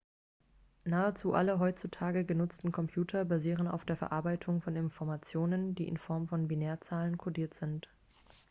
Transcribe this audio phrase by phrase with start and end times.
[0.83, 6.47] nahezu alle heutzutage genutzten computer basieren auf der verarbeitungen von informationen die in form von
[6.47, 7.87] binärzahlen codiert sind